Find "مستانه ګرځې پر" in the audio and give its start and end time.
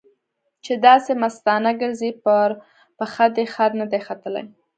1.23-2.49